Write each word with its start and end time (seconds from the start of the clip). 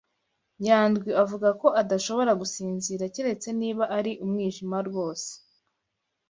Nyandwi 0.63 1.09
avuga 1.23 1.49
ko 1.61 1.67
adashobora 1.81 2.31
gusinzira 2.41 3.03
keretse 3.15 3.47
niba 3.59 3.83
ari 3.97 4.11
umwijima 4.23 4.77
rwose. 4.87 5.29